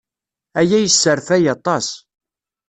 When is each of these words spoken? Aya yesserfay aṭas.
Aya 0.59 0.77
yesserfay 0.79 1.45
aṭas. 1.55 1.87